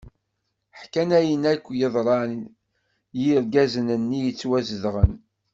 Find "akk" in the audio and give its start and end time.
1.53-1.65